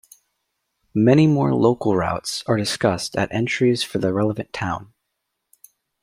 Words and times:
Many 0.95 1.27
more 1.27 1.53
local 1.53 1.95
routes 1.95 2.43
are 2.47 2.57
discussed 2.57 3.15
at 3.15 3.31
entries 3.31 3.83
for 3.83 3.99
the 3.99 4.11
relevant 4.11 4.51
town. 4.51 4.95